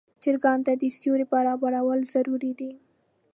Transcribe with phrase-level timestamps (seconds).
[0.23, 2.71] چرګانو ته د سیوري برابرول ضروري دي.